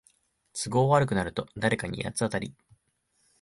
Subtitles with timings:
[0.53, 2.55] 都合悪くなると誰かに八つ当たり